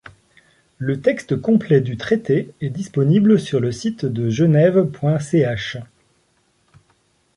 Le 0.79 0.99
texte 0.99 1.39
complet 1.39 1.79
du 1.79 1.95
traité 1.95 2.49
est 2.59 2.71
disponible 2.71 3.39
sur 3.39 3.59
le 3.59 3.71
site 3.71 4.03
de 4.03 4.31
Genève.ch. 4.31 5.77